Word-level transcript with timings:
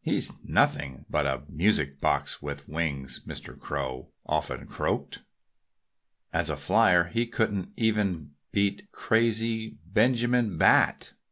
"He's 0.00 0.34
nothing 0.44 1.04
but 1.10 1.26
a 1.26 1.42
music 1.48 1.98
box 1.98 2.40
with 2.40 2.68
wings," 2.68 3.22
Mr. 3.26 3.58
Crow 3.58 4.08
often 4.24 4.66
croaked. 4.68 5.24
"As 6.32 6.48
a 6.48 6.56
flier 6.56 7.08
he 7.08 7.26
couldn't 7.26 7.70
even 7.76 8.34
beat 8.52 8.92
crazy 8.92 9.76
Benjamin 9.84 10.58
Bat." 10.58 11.14